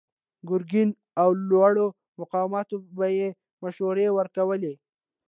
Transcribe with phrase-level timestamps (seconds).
[0.49, 0.89] ګرګين
[1.21, 1.87] او لوړو
[2.19, 3.29] مقاماتو ته به يې
[3.63, 4.73] مشورې ورکولې.